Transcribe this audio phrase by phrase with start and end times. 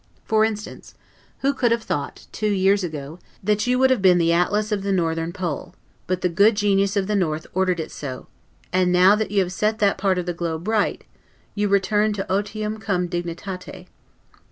[0.25, 0.95] For instance,
[1.41, 4.81] who could have thought, two years ago, that you would have been the Atlas of
[4.81, 5.75] the Northern Pole;
[6.07, 8.25] but the Good Genius of the North ordered it so;
[8.73, 11.03] and now that you have set that part of the globe right,
[11.53, 13.85] you return to 'otium cum dignitate'.